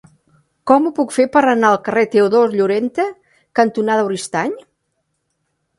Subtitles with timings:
[0.69, 3.07] Com ho puc fer per anar al carrer Teodor Llorente
[3.61, 4.59] cantonada Oristany?